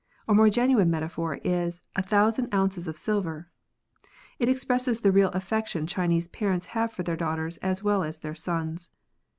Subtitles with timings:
[0.27, 3.49] A more genuine metaphor is a thousand ounces of silver;
[4.39, 8.33] it expresses the real affection Chinese parents have for their daughters as well as their
[8.33, 8.89] sons.